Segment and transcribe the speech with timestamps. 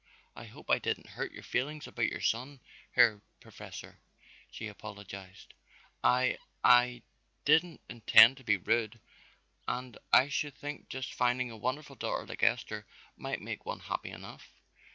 [0.35, 2.59] "I hope I didn't hurt your feelings about your son,
[2.93, 3.99] Herr Professor,"
[4.49, 5.53] she apologized.
[6.03, 7.03] "I I
[7.45, 8.99] didn't intend to be rude,
[9.67, 14.09] and I should think just finding a wonderful daughter like Esther might make one happy
[14.09, 14.51] enough."